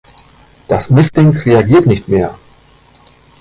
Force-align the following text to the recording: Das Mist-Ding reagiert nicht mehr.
Das 0.67 0.89
Mist-Ding 0.89 1.29
reagiert 1.37 1.85
nicht 1.85 2.07
mehr. 2.07 2.35